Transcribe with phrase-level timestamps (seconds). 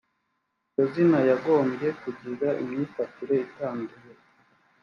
[0.69, 4.13] iryo zina yagombye kugira imyifatire itanduye